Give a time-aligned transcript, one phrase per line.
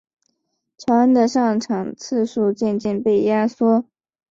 [0.79, 3.85] 乔恩的上场次数渐渐被压缩。